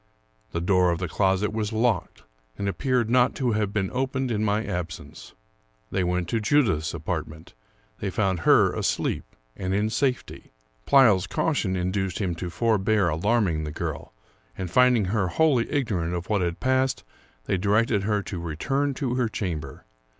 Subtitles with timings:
[0.51, 2.23] The door of the closet was locked,
[2.57, 5.35] and appeared not to have been opened in m.y absence.
[5.91, 7.53] They went to Judith's apart ment.
[7.99, 9.23] They found her asleep
[9.55, 10.53] and in safety.
[10.87, 14.11] Pleyel's cau tion induced him to forbear alarming the girl;
[14.57, 17.03] and, finding her wholly ignorant of what had passed,
[17.45, 19.85] they directed her to return to her chamber.